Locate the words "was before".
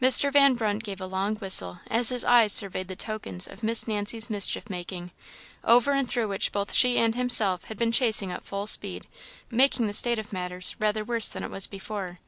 11.50-12.20